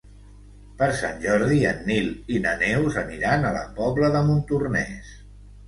[0.79, 5.17] Per Sant Jordi en Nil i na Neus aniran a la Pobla de Montornès.